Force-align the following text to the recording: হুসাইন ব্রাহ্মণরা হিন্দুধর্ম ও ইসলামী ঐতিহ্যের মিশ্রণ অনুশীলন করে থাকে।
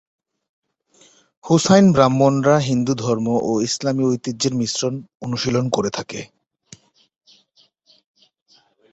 হুসাইন 1.43 1.85
ব্রাহ্মণরা 1.91 2.55
হিন্দুধর্ম 2.69 3.27
ও 3.41 3.51
ইসলামী 3.61 4.03
ঐতিহ্যের 4.05 4.53
মিশ্রণ 4.55 4.93
অনুশীলন 5.21 5.65
করে 5.69 5.89
থাকে। 5.89 6.21